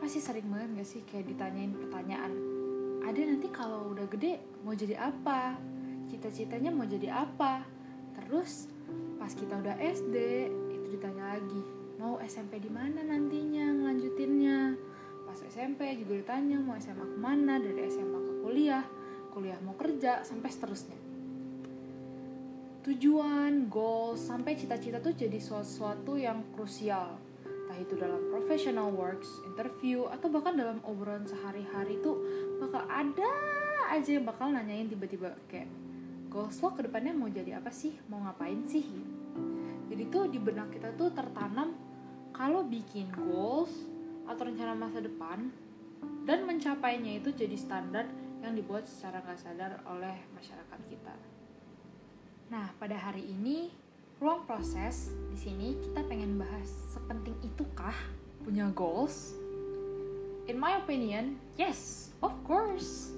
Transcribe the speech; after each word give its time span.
pasti 0.00 0.18
sering 0.18 0.48
banget 0.48 0.80
gak 0.80 0.88
sih 0.88 1.04
kayak 1.04 1.28
ditanyain 1.28 1.76
pertanyaan? 1.76 2.32
Ada 3.04 3.20
nanti 3.20 3.48
kalau 3.52 3.92
udah 3.92 4.08
gede 4.08 4.40
mau 4.64 4.72
jadi 4.72 4.96
apa? 4.96 5.60
Cita-citanya 6.08 6.72
mau 6.72 6.88
jadi 6.88 7.12
apa? 7.12 7.62
Terus 8.16 8.66
pas 9.20 9.30
kita 9.30 9.60
udah 9.60 9.76
SD 9.76 10.16
itu 10.72 10.86
ditanya 10.96 11.36
lagi 11.36 11.62
mau 12.00 12.16
SMP 12.24 12.64
di 12.64 12.72
mana 12.72 13.04
nantinya 13.04 13.76
ngelanjutinnya? 13.76 14.74
Pas 15.28 15.38
SMP 15.46 15.94
juga 16.00 16.16
ditanya 16.16 16.56
mau 16.58 16.80
SMA 16.80 17.04
ke 17.04 17.18
mana? 17.20 17.60
Dari 17.60 17.84
SMA 17.92 18.18
ke 18.24 18.32
kuliah 18.40 18.84
kuliah 19.30 19.60
mau 19.62 19.78
kerja 19.78 20.26
sampai 20.26 20.50
seterusnya. 20.50 20.98
Tujuan, 22.80 23.70
goals, 23.70 24.26
sampai 24.26 24.58
cita-cita 24.58 24.98
tuh 24.98 25.14
jadi 25.14 25.38
sesuatu 25.38 26.18
yang 26.18 26.42
krusial 26.56 27.29
entah 27.70 27.86
itu 27.86 27.94
dalam 27.94 28.18
professional 28.34 28.90
works, 28.90 29.46
interview, 29.46 30.10
atau 30.10 30.26
bahkan 30.26 30.58
dalam 30.58 30.82
obrolan 30.82 31.22
sehari-hari 31.22 32.02
tuh 32.02 32.18
bakal 32.58 32.82
ada 32.90 33.30
aja 33.94 34.10
yang 34.18 34.26
bakal 34.26 34.50
nanyain 34.50 34.90
tiba-tiba 34.90 35.38
kayak 35.46 35.70
goals 36.26 36.58
lo 36.58 36.74
ke 36.74 36.82
depannya 36.82 37.14
mau 37.14 37.30
jadi 37.30 37.62
apa 37.62 37.70
sih? 37.70 37.94
Mau 38.10 38.26
ngapain 38.26 38.66
sih? 38.66 38.82
Jadi 39.86 40.02
tuh 40.10 40.26
di 40.26 40.42
benak 40.42 40.74
kita 40.74 40.98
tuh 40.98 41.14
tertanam 41.14 41.70
kalau 42.34 42.66
bikin 42.66 43.06
goals 43.14 43.70
atau 44.26 44.50
rencana 44.50 44.74
masa 44.74 44.98
depan 44.98 45.54
dan 46.26 46.42
mencapainya 46.50 47.22
itu 47.22 47.30
jadi 47.30 47.54
standar 47.54 48.10
yang 48.42 48.58
dibuat 48.58 48.90
secara 48.90 49.22
nggak 49.22 49.38
sadar 49.38 49.78
oleh 49.86 50.26
masyarakat 50.34 50.80
kita. 50.90 51.14
Nah, 52.50 52.74
pada 52.82 52.98
hari 52.98 53.30
ini 53.30 53.70
ruang 54.20 54.44
proses 54.44 55.16
di 55.32 55.38
sini 55.40 55.68
kita 55.80 56.04
pengen 56.04 56.36
bahas 56.36 56.68
sepenting 56.92 57.32
itukah 57.40 57.96
punya 58.44 58.68
goals? 58.76 59.32
In 60.44 60.60
my 60.60 60.76
opinion, 60.76 61.40
yes, 61.56 62.12
of 62.20 62.36
course. 62.44 63.16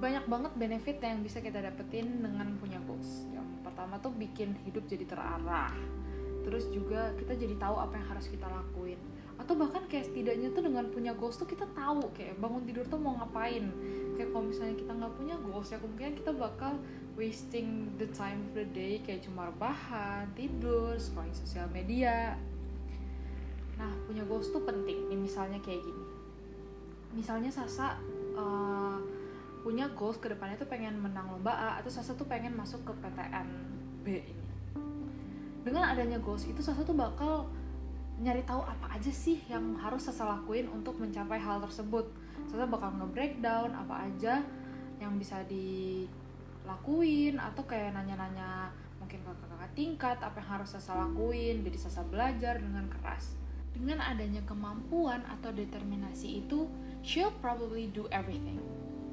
Banyak 0.00 0.24
banget 0.32 0.52
benefit 0.56 0.96
yang 1.04 1.20
bisa 1.20 1.44
kita 1.44 1.60
dapetin 1.60 2.24
dengan 2.24 2.56
punya 2.56 2.80
goals. 2.88 3.28
Yang 3.36 3.44
pertama 3.60 4.00
tuh 4.00 4.16
bikin 4.16 4.56
hidup 4.64 4.88
jadi 4.88 5.04
terarah. 5.04 5.76
Terus 6.40 6.64
juga 6.72 7.12
kita 7.20 7.36
jadi 7.36 7.52
tahu 7.60 7.76
apa 7.84 8.00
yang 8.00 8.16
harus 8.16 8.32
kita 8.32 8.48
lakuin. 8.48 8.96
Atau 9.40 9.56
bahkan 9.56 9.80
kayak 9.88 10.12
setidaknya 10.12 10.52
tuh 10.52 10.68
dengan 10.68 10.84
punya 10.92 11.16
goals 11.16 11.40
tuh 11.40 11.48
kita 11.48 11.64
tahu 11.72 12.12
kayak 12.12 12.36
bangun 12.36 12.60
tidur 12.68 12.84
tuh 12.84 13.00
mau 13.00 13.16
ngapain. 13.16 13.72
Kayak 14.20 14.36
kalau 14.36 14.44
misalnya 14.44 14.76
kita 14.76 14.92
nggak 14.92 15.12
punya 15.16 15.34
goals 15.40 15.72
ya 15.72 15.80
kemungkinan 15.80 16.14
kita 16.20 16.32
bakal 16.36 16.76
wasting 17.16 17.88
the 17.96 18.04
time 18.12 18.44
of 18.52 18.52
the 18.52 18.68
day 18.76 19.00
kayak 19.00 19.24
cuma 19.24 19.48
rebahan, 19.48 20.28
tidur, 20.36 21.00
scrolling 21.00 21.32
sosial 21.32 21.64
media. 21.72 22.36
Nah, 23.80 23.88
punya 24.04 24.20
goals 24.28 24.52
tuh 24.52 24.60
penting. 24.60 25.08
Nih 25.08 25.16
misalnya 25.16 25.56
kayak 25.64 25.80
gini. 25.80 26.04
Misalnya 27.16 27.48
Sasa 27.48 27.96
uh, 28.36 29.00
punya 29.64 29.88
goals 29.96 30.20
ke 30.20 30.28
depannya 30.28 30.60
tuh 30.60 30.68
pengen 30.68 31.00
menang 31.00 31.32
lomba 31.32 31.56
A 31.56 31.70
atau 31.80 31.88
Sasa 31.88 32.12
tuh 32.12 32.28
pengen 32.28 32.52
masuk 32.52 32.84
ke 32.84 32.92
PTN 32.92 33.48
B 34.04 34.20
ini. 34.20 34.46
Dengan 35.64 35.96
adanya 35.96 36.20
goals 36.20 36.44
itu 36.44 36.60
Sasa 36.60 36.84
tuh 36.84 36.92
bakal 36.92 37.48
nyari 38.20 38.44
tahu 38.44 38.60
apa 38.60 39.00
aja 39.00 39.08
sih 39.08 39.40
yang 39.48 39.80
harus 39.80 40.04
Sasa 40.04 40.28
lakuin 40.28 40.68
untuk 40.68 41.00
mencapai 41.00 41.40
hal 41.40 41.64
tersebut. 41.64 42.04
Sasa 42.52 42.68
bakal 42.68 42.92
nge-breakdown 43.00 43.72
apa 43.72 44.06
aja 44.12 44.44
yang 45.00 45.16
bisa 45.16 45.40
di 45.48 46.04
lakuin 46.68 47.40
atau 47.40 47.64
kayak 47.64 47.96
nanya-nanya 47.96 48.68
mungkin 49.00 49.24
ke 49.24 49.32
kakak 49.32 49.72
tingkat 49.72 50.18
apa 50.20 50.36
yang 50.44 50.60
harus 50.60 50.76
saya 50.76 51.08
lakuin 51.08 51.64
jadi 51.64 51.78
saya 51.80 52.04
belajar 52.12 52.60
dengan 52.60 52.84
keras. 52.92 53.32
Dengan 53.72 54.04
adanya 54.04 54.44
kemampuan 54.44 55.24
atau 55.24 55.48
determinasi 55.56 56.44
itu 56.44 56.68
she'll 57.00 57.32
probably 57.40 57.88
do 57.88 58.04
everything. 58.12 58.60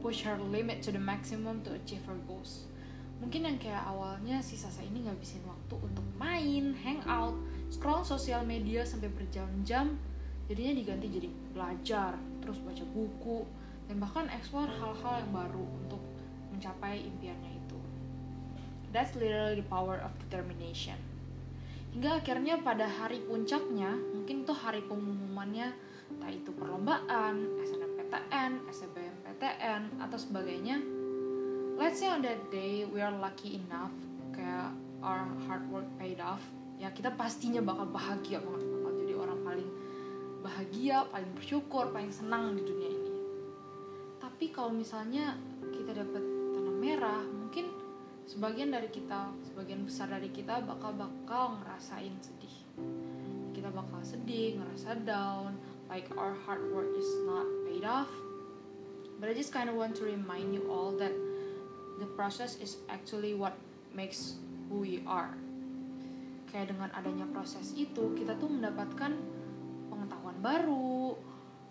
Push 0.04 0.28
her 0.28 0.36
limit 0.36 0.84
to 0.84 0.92
the 0.92 1.00
maximum 1.00 1.64
to 1.64 1.72
achieve 1.72 2.04
her 2.04 2.20
goals. 2.28 2.68
Mungkin 3.18 3.48
yang 3.50 3.58
kayak 3.58 3.81
awalnya 3.88 4.44
si 4.44 4.54
Sasa 4.60 4.86
ini 4.86 5.08
ngabisin 5.08 5.42
waktu 5.48 5.76
untuk 5.81 6.06
main, 6.20 6.76
hangout, 6.84 7.34
scroll 7.68 8.04
sosial 8.04 8.44
media 8.48 8.88
sampai 8.88 9.12
berjam-jam 9.12 10.00
jadinya 10.48 10.74
diganti 10.80 11.08
jadi 11.12 11.30
belajar, 11.52 12.12
terus 12.40 12.58
baca 12.64 12.84
buku, 12.96 13.44
dan 13.92 14.00
bahkan 14.00 14.26
explore 14.32 14.72
hal-hal 14.72 15.20
yang 15.20 15.32
baru 15.36 15.66
untuk 15.84 16.02
mencapai 16.56 17.04
impiannya 17.04 17.52
itu. 17.60 17.80
That's 18.96 19.12
literally 19.20 19.60
the 19.60 19.68
power 19.68 20.00
of 20.00 20.16
determination. 20.28 20.96
Hingga 21.92 22.24
akhirnya 22.24 22.64
pada 22.64 22.88
hari 22.88 23.24
puncaknya, 23.28 23.92
mungkin 24.16 24.48
tuh 24.48 24.56
hari 24.56 24.80
pengumumannya, 24.88 25.76
entah 26.08 26.32
itu 26.32 26.56
perlombaan, 26.56 27.36
SNMPTN, 27.68 28.64
SBMPTN, 28.72 30.00
atau 30.00 30.16
sebagainya. 30.16 30.80
Let's 31.76 32.00
say 32.00 32.08
on 32.08 32.24
that 32.24 32.40
day 32.50 32.88
we 32.88 33.04
are 33.04 33.14
lucky 33.14 33.60
enough, 33.60 33.92
kayak 34.32 34.72
our 35.04 35.28
hard 35.46 35.68
work 35.70 35.88
paid 36.00 36.24
off, 36.24 36.42
ya 36.78 36.94
kita 36.94 37.14
pastinya 37.14 37.62
bakal 37.62 37.90
bahagia 37.90 38.38
banget, 38.42 38.66
bakal 38.70 38.92
jadi 39.02 39.14
orang 39.18 39.40
paling 39.42 39.70
bahagia, 40.46 41.04
paling 41.10 41.32
bersyukur, 41.34 41.90
paling 41.90 42.14
senang 42.14 42.54
di 42.54 42.64
dunia 42.64 42.90
ini. 42.94 43.14
Tapi 44.22 44.54
kalau 44.54 44.70
misalnya 44.74 45.38
kita 45.74 45.94
dapat 45.98 46.38
merah 46.78 47.26
mungkin 47.26 47.74
sebagian 48.30 48.70
dari 48.70 48.88
kita 48.88 49.34
sebagian 49.50 49.84
besar 49.84 50.14
dari 50.14 50.30
kita 50.30 50.62
bakal 50.64 50.94
bakal 50.94 51.58
ngerasain 51.60 52.14
sedih. 52.22 52.56
Kita 53.52 53.74
bakal 53.74 54.00
sedih 54.06 54.62
ngerasa 54.62 55.02
down 55.02 55.58
like 55.90 56.06
our 56.16 56.38
hard 56.46 56.62
work 56.70 56.88
is 56.94 57.10
not 57.26 57.50
paid 57.66 57.84
off. 57.84 58.10
But 59.18 59.28
I 59.28 59.34
just 59.34 59.50
kind 59.50 59.66
of 59.66 59.76
want 59.76 59.98
to 59.98 60.06
remind 60.06 60.54
you 60.54 60.70
all 60.70 60.94
that 61.02 61.12
the 61.98 62.06
process 62.14 62.62
is 62.62 62.78
actually 62.86 63.34
what 63.34 63.58
makes 63.98 64.38
who 64.70 64.86
we 64.86 65.02
are 65.10 65.34
kayak 66.52 66.74
dengan 66.74 66.90
adanya 66.96 67.28
proses 67.30 67.75
itu 67.75 68.16
kita 68.16 68.35
tuh 68.40 68.50
mendapatkan 68.52 69.12
pengetahuan 69.91 70.38
baru. 70.40 71.16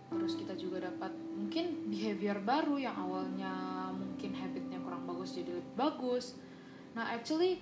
Terus 0.06 0.38
kita 0.38 0.54
juga 0.54 0.86
dapat 0.86 1.10
mungkin 1.34 1.90
behavior 1.90 2.38
baru 2.38 2.78
yang 2.78 2.94
awalnya 2.94 3.52
mungkin 3.90 4.36
habitnya 4.38 4.78
kurang 4.80 5.02
bagus 5.08 5.34
jadi 5.34 5.50
lebih 5.50 5.74
bagus. 5.74 6.38
Nah 6.94 7.10
actually 7.10 7.58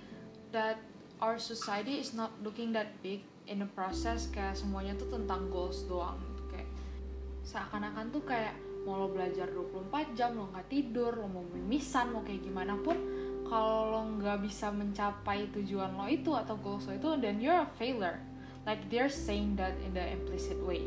that 0.52 0.78
our 1.24 1.40
society 1.40 1.98
is 2.02 2.12
not 2.12 2.30
looking 2.44 2.74
that 2.76 2.92
big 3.00 3.24
in 3.48 3.60
the 3.60 3.70
process 3.76 4.28
kayak 4.32 4.56
semuanya 4.56 4.96
tuh 4.96 5.08
tentang 5.12 5.48
goals 5.52 5.84
doang 5.84 6.16
kayak 6.48 6.68
seakan-akan 7.44 8.08
tuh 8.08 8.24
kayak 8.24 8.56
mau 8.84 9.00
lo 9.00 9.08
belajar 9.12 9.48
24 9.48 10.16
jam 10.16 10.36
lo 10.36 10.48
nggak 10.52 10.68
tidur 10.68 11.12
lo 11.16 11.28
mau 11.28 11.44
mimisan 11.52 12.12
mau 12.12 12.24
kayak 12.24 12.44
gimana 12.44 12.76
pun 12.80 12.96
kalau 13.44 13.92
lo 13.92 14.00
nggak 14.20 14.40
bisa 14.44 14.72
mencapai 14.72 15.48
tujuan 15.52 15.94
lo 15.94 16.08
itu 16.08 16.32
atau 16.32 16.56
goals 16.58 16.88
lo 16.88 16.96
itu 16.96 17.08
then 17.20 17.38
you're 17.38 17.64
a 17.64 17.68
failure 17.76 18.20
like 18.64 18.80
they're 18.88 19.12
saying 19.12 19.54
that 19.54 19.76
in 19.84 19.92
the 19.92 20.04
implicit 20.04 20.56
way 20.64 20.84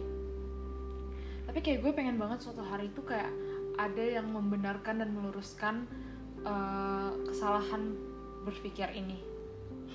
tapi 1.48 1.64
kayak 1.64 1.80
gue 1.82 1.92
pengen 1.96 2.20
banget 2.20 2.44
suatu 2.44 2.62
hari 2.62 2.92
itu 2.92 3.00
kayak 3.02 3.32
ada 3.78 4.04
yang 4.04 4.28
membenarkan 4.34 5.00
dan 5.00 5.10
meluruskan 5.14 5.86
uh, 6.44 7.14
kesalahan 7.30 7.94
berpikir 8.44 8.90
ini. 8.92 9.22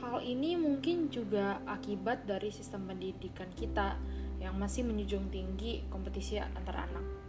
Hal 0.00 0.22
ini 0.22 0.58
mungkin 0.58 1.10
juga 1.12 1.60
akibat 1.68 2.26
dari 2.26 2.50
sistem 2.50 2.88
pendidikan 2.90 3.50
kita 3.54 3.98
yang 4.42 4.58
masih 4.58 4.82
menjunjung 4.82 5.30
tinggi 5.30 5.86
kompetisi 5.86 6.38
antar 6.38 6.90
anak. 6.90 7.21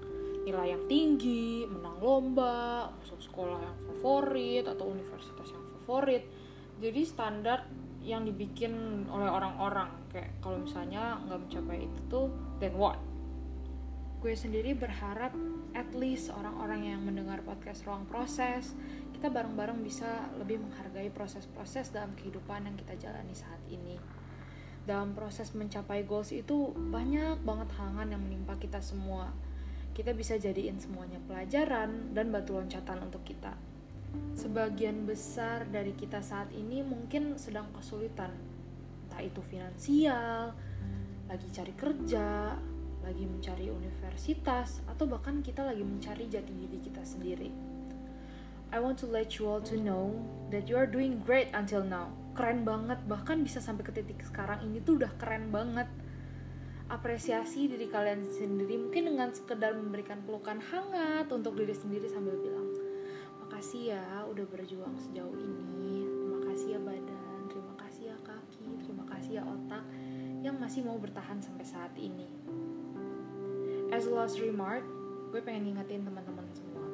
Nilai 0.44 0.76
yang 0.76 0.84
tinggi, 0.92 1.64
menang 1.64 1.98
lomba, 2.04 2.92
masuk 3.00 3.20
sekolah 3.24 3.60
yang 3.64 3.78
favorit 3.88 4.64
atau 4.68 4.92
universitas 4.92 5.56
yang 5.56 5.64
favorit. 5.80 6.24
Jadi 6.84 7.02
standar 7.08 7.64
yang 8.04 8.28
dibikin 8.28 9.08
oleh 9.08 9.32
orang-orang 9.32 9.88
kayak 10.12 10.36
kalau 10.44 10.60
misalnya 10.60 11.16
nggak 11.24 11.40
mencapai 11.48 11.88
itu 11.88 12.00
tuh 12.12 12.28
then 12.60 12.76
what? 12.76 13.00
Gue 14.20 14.36
sendiri 14.36 14.76
berharap 14.76 15.32
at 15.72 15.90
least 15.96 16.32
orang-orang 16.32 16.92
yang 16.92 17.02
mendengar 17.04 17.40
podcast 17.44 17.88
ruang 17.88 18.04
proses 18.08 18.76
kita 19.16 19.32
bareng-bareng 19.32 19.80
bisa 19.80 20.28
lebih 20.36 20.60
menghargai 20.60 21.08
proses-proses 21.16 21.96
dalam 21.96 22.12
kehidupan 22.20 22.68
yang 22.68 22.76
kita 22.76 23.00
jalani 23.00 23.32
saat 23.32 23.60
ini 23.72 23.96
dalam 24.84 25.16
proses 25.16 25.56
mencapai 25.56 26.04
goals 26.04 26.36
itu 26.36 26.76
banyak 26.76 27.40
banget 27.48 27.72
halangan 27.80 28.08
yang 28.12 28.20
menimpa 28.20 28.60
kita 28.60 28.84
semua 28.84 29.32
kita 29.94 30.12
bisa 30.18 30.36
jadiin 30.42 30.82
semuanya 30.82 31.22
pelajaran 31.30 32.12
dan 32.18 32.34
batu 32.34 32.58
loncatan 32.58 33.00
untuk 33.06 33.22
kita 33.26 33.54
sebagian 34.38 35.10
besar 35.10 35.66
dari 35.70 35.94
kita 35.98 36.22
saat 36.22 36.50
ini 36.54 36.86
mungkin 36.86 37.38
sedang 37.38 37.70
kesulitan 37.74 38.30
entah 39.10 39.22
itu 39.22 39.42
finansial 39.46 40.54
lagi 41.30 41.48
cari 41.50 41.74
kerja 41.74 42.58
lagi 43.04 43.28
mencari 43.28 43.68
universitas, 43.68 44.80
atau 44.88 45.04
bahkan 45.04 45.44
kita 45.44 45.62
lagi 45.62 45.84
mencari 45.84 46.26
jati 46.32 46.56
diri 46.56 46.80
kita 46.80 47.04
sendiri. 47.04 47.52
I 48.74 48.82
want 48.82 48.98
to 49.06 49.08
let 49.12 49.38
you 49.38 49.46
all 49.46 49.62
to 49.70 49.78
know 49.78 50.18
that 50.50 50.66
you 50.66 50.80
are 50.80 50.90
doing 50.90 51.22
great 51.22 51.54
until 51.54 51.86
now. 51.86 52.10
Keren 52.34 52.66
banget, 52.66 52.98
bahkan 53.06 53.46
bisa 53.46 53.62
sampai 53.62 53.86
ke 53.86 53.94
titik 53.94 54.24
sekarang 54.26 54.66
ini 54.66 54.82
tuh 54.82 54.98
udah 54.98 55.14
keren 55.22 55.54
banget. 55.54 55.86
Apresiasi 56.92 57.72
diri 57.72 57.88
kalian 57.88 58.28
sendiri 58.28 58.76
mungkin 58.76 59.16
dengan 59.16 59.30
sekedar 59.32 59.72
memberikan 59.78 60.20
pelukan 60.28 60.60
hangat 60.60 61.32
untuk 61.32 61.56
diri 61.56 61.72
sendiri 61.72 62.12
sambil 62.12 62.36
bilang 62.36 62.68
makasih 63.46 63.96
ya 63.96 64.28
udah 64.28 64.44
berjuang 64.50 64.96
sejauh 65.00 65.38
ini. 65.38 66.04
Terima 66.04 66.40
kasih 66.52 66.68
ya 66.76 66.80
badan 66.84 67.42
terima 67.48 67.74
kasih 67.80 68.04
ya 68.12 68.18
kaki 68.20 68.68
terima 68.84 69.06
kasih 69.08 69.32
ya 69.40 69.44
otak 69.46 69.84
yang 70.44 70.60
masih 70.60 70.84
mau 70.84 71.00
bertahan 71.00 71.40
sampai 71.40 71.64
saat 71.64 71.94
ini. 71.96 72.28
As 73.94 74.10
last 74.10 74.42
remark 74.42 74.84
gue 75.34 75.42
pengen 75.42 75.74
ngingetin 75.74 76.06
teman-teman 76.06 76.46
semua 76.54 76.86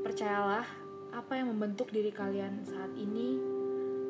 percayalah 0.00 0.64
apa 1.12 1.32
yang 1.36 1.52
membentuk 1.52 1.92
diri 1.92 2.08
kalian 2.08 2.64
saat 2.64 2.92
ini 2.96 3.36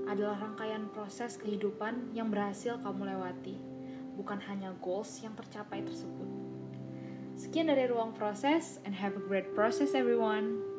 adalah 0.07 0.39
rangkaian 0.39 0.87
proses 0.95 1.35
kehidupan 1.35 2.15
yang 2.15 2.31
berhasil 2.31 2.79
kamu 2.79 3.11
lewati 3.11 3.74
bukan 4.15 4.39
hanya 4.51 4.75
goals 4.81 5.21
yang 5.23 5.35
tercapai 5.35 5.83
tersebut. 5.83 6.27
Sekian 7.35 7.67
dari 7.67 7.91
ruang 7.91 8.15
proses 8.15 8.79
and 8.87 8.95
have 8.95 9.19
a 9.19 9.23
great 9.23 9.55
process 9.59 9.93
everyone. 9.95 10.74